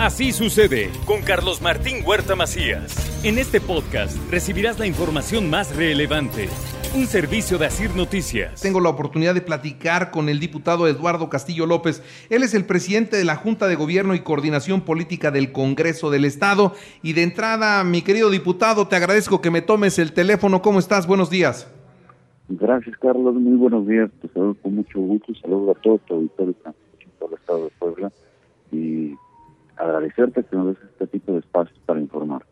[0.00, 3.22] Así sucede con Carlos Martín Huerta Macías.
[3.22, 6.48] En este podcast recibirás la información más relevante.
[6.96, 8.62] Un servicio de Asir Noticias.
[8.62, 12.02] Tengo la oportunidad de platicar con el diputado Eduardo Castillo López.
[12.30, 16.24] Él es el presidente de la Junta de Gobierno y Coordinación Política del Congreso del
[16.24, 16.72] Estado.
[17.02, 20.62] Y de entrada, mi querido diputado, te agradezco que me tomes el teléfono.
[20.62, 21.06] ¿Cómo estás?
[21.06, 21.70] Buenos días.
[22.48, 23.34] Gracias, Carlos.
[23.34, 24.10] Muy buenos días.
[24.22, 25.34] Te saludo con mucho gusto.
[25.42, 28.12] Saludo a todo tu auditorio en todo el Estado de Puebla.
[28.72, 29.14] Y
[29.80, 32.44] agradecerte que nos des este tipo de espacios para informar.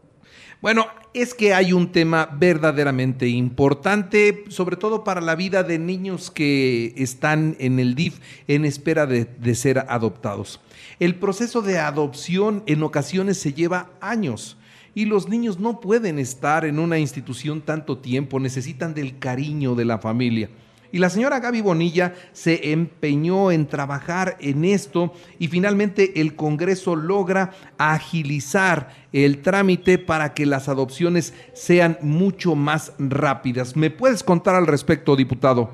[0.61, 6.33] Bueno, es que hay un tema verdaderamente importante, sobre todo para la vida de niños
[6.33, 10.61] que están en el DIF en espera de, de, ser adoptados.
[10.99, 14.59] El proceso de adopción en ocasiones se lleva años
[14.95, 19.85] y los niños no pueden estar en una institución tanto tiempo, necesitan del cariño de
[19.85, 20.51] la familia.
[20.91, 26.97] Y la señora Gaby Bonilla se empeñó en trabajar en esto y finalmente el Congreso
[26.97, 33.77] logra agilizar el trámite para que las adopciones sean mucho más rápidas.
[33.77, 35.71] ¿Me puedes contar al respecto, diputado?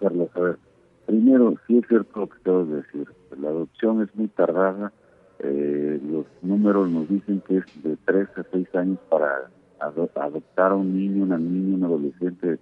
[0.00, 0.58] Carlos, a ver,
[1.06, 3.08] primero, sí es cierto lo que acabas de decir.
[3.40, 4.92] La adopción es muy tardada.
[5.38, 10.74] Eh, los números nos dicen que es de 3 a 6 años para adoptar a
[10.74, 12.58] un niño, una niña, un adolescente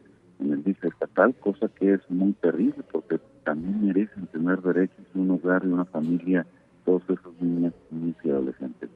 [1.15, 5.84] estatal, cosa que es muy terrible porque también merecen tener derechos un hogar y una
[5.84, 6.47] familia,
[6.84, 8.91] todos esos niños, niños y adolescentes.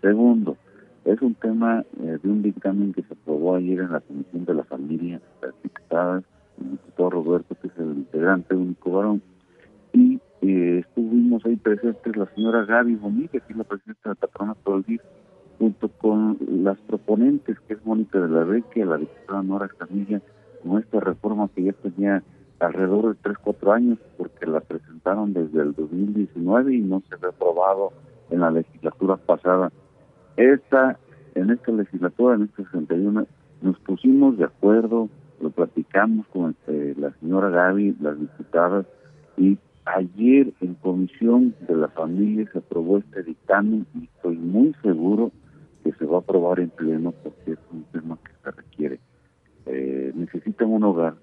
[0.00, 0.56] Segundo,
[1.04, 4.54] es un tema eh, de un dictamen que se aprobó ayer en la Comisión de
[4.54, 6.24] la Familia, las diputadas,
[6.60, 9.22] el diputado Roberto, que es el integrante único varón,
[9.92, 14.72] y eh, estuvimos ahí presentes la señora Gaby Bonilla, que es la presidenta del patronato
[14.72, 15.02] del DIF,
[15.58, 20.20] junto con las proponentes, que es Mónica de la Reque, la diputada Nora Escamilla,
[21.02, 22.22] con esta reforma que ya tenía
[22.60, 27.30] alrededor de 3, 4 años, porque la presentaron desde el 2019 y no se había
[27.30, 27.92] aprobado
[28.30, 29.72] en la legislatura pasada.
[30.36, 30.98] Esta,
[31.34, 33.26] en esta legislatura, en este 61,
[33.62, 35.08] nos pusimos de acuerdo,
[35.40, 38.86] lo platicamos con este, la señora Gaby, las diputadas,
[39.36, 45.32] y ayer en comisión de la familia se aprobó este dictamen y estoy muy seguro
[45.82, 49.00] que se va a aprobar en pleno porque es un tema que se requiere
[49.66, 51.14] eh, necesitan un hogar,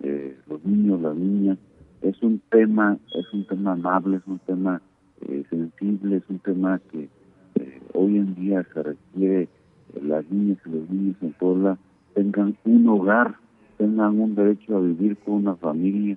[0.00, 1.58] eh, los niños, las niñas,
[2.02, 4.80] es un tema, es un tema amable, es un tema
[5.22, 7.08] eh, sensible, es un tema que
[7.56, 9.48] eh, hoy en día se requiere
[10.02, 11.78] las niñas y los niños en Puebla
[12.14, 13.34] tengan un hogar,
[13.76, 16.16] tengan un derecho a vivir con una familia,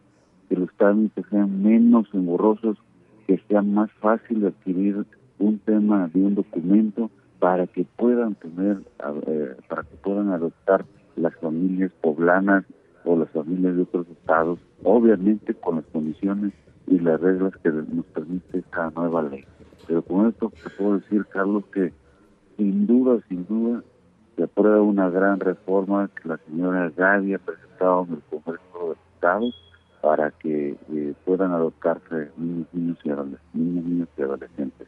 [0.49, 2.77] que los trámites sean menos engorrosos,
[3.25, 5.05] que sea más fácil adquirir
[5.39, 7.09] un tema de un documento
[7.39, 8.83] para que puedan tener,
[9.67, 12.65] para que puedan adoptar las familias poblanas
[13.05, 16.53] o las familias de otros estados, obviamente con las condiciones
[16.87, 19.45] y las reglas que nos permite esta nueva ley.
[19.87, 21.93] Pero con esto te puedo decir, Carlos, que
[22.57, 23.83] sin duda, sin duda,
[24.35, 28.93] se aprueba una gran reforma que la señora Gaby ha presentado en el Congreso de
[29.15, 29.55] Estados
[30.01, 34.87] para que eh, puedan adoptarse niños, y niños, niños y adolescentes.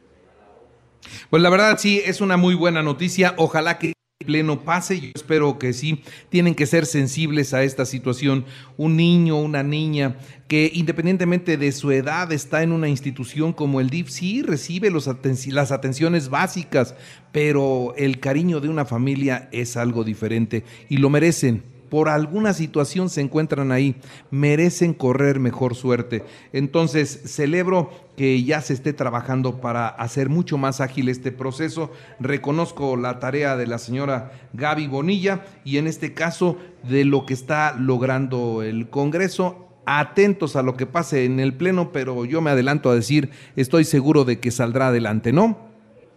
[1.30, 3.34] Pues la verdad sí, es una muy buena noticia.
[3.36, 3.92] Ojalá que
[4.24, 5.00] pleno pase.
[5.00, 6.02] Yo espero que sí.
[6.30, 8.44] Tienen que ser sensibles a esta situación.
[8.76, 10.16] Un niño, una niña
[10.48, 15.72] que independientemente de su edad está en una institución como el DIF, sí recibe las
[15.72, 16.94] atenciones básicas,
[17.32, 23.08] pero el cariño de una familia es algo diferente y lo merecen por alguna situación
[23.08, 23.94] se encuentran ahí,
[24.32, 26.24] merecen correr mejor suerte.
[26.52, 31.92] Entonces, celebro que ya se esté trabajando para hacer mucho más ágil este proceso.
[32.18, 37.34] Reconozco la tarea de la señora Gaby Bonilla y en este caso de lo que
[37.34, 39.68] está logrando el Congreso.
[39.86, 43.84] Atentos a lo que pase en el Pleno, pero yo me adelanto a decir, estoy
[43.84, 45.58] seguro de que saldrá adelante, ¿no?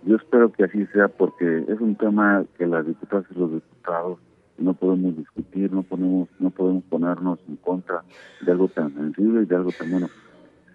[0.05, 4.17] Yo espero que así sea porque es un tema que las diputadas y los diputados
[4.57, 8.03] no podemos discutir, no podemos, no podemos ponernos en contra
[8.41, 10.07] de algo tan sensible y de algo tan bueno.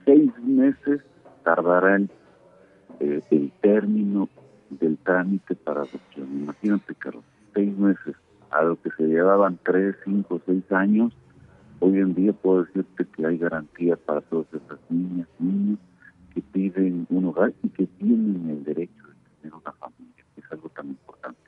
[0.04, 1.00] Seis meses
[1.44, 2.10] tardarán
[3.00, 4.28] eh, el término
[4.70, 6.28] del trámite para adopción.
[6.32, 7.24] Imagínate, Carlos,
[7.54, 8.16] seis meses,
[8.50, 11.12] a lo que se llevaban tres, cinco, seis años,
[11.80, 15.78] hoy en día puedo decirte que hay garantía para todas esas niñas, niños
[16.34, 20.68] que piden hogar y que tienen el derecho de tener una familia, que es algo
[20.70, 21.40] tan importante.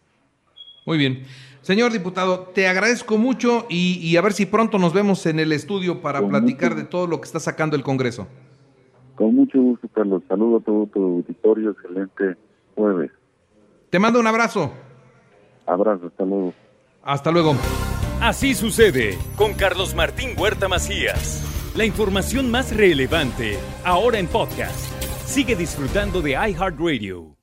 [0.87, 1.25] Muy bien.
[1.63, 6.03] Señor diputado, te agradezco mucho y, a ver si pronto nos vemos en el estudio
[6.03, 8.27] para platicar de todo lo que está sacando el Congreso.
[9.15, 10.23] Con mucho gusto, Carlos.
[10.29, 11.71] Saludo a todo tu auditorio.
[11.71, 12.37] Excelente
[12.75, 13.11] jueves.
[13.89, 14.73] Te mando un abrazo.
[15.67, 16.53] Abrazo, hasta luego.
[17.03, 17.55] Hasta luego.
[18.21, 21.73] Así sucede con Carlos Martín Huerta Macías.
[21.77, 24.91] La información más relevante, ahora en podcast.
[25.25, 27.34] Sigue disfrutando de iHeartRadio.